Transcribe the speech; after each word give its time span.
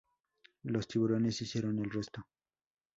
Los 0.63 0.87
tiburones 0.87 1.43
hicieron 1.43 1.77
el 1.77 1.91
resto. 1.91 2.25